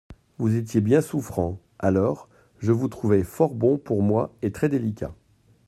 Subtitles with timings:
[0.39, 5.13] Vous étiez bien souffrant, alors; je vous trouvai fort bon pour moi et très-délicat.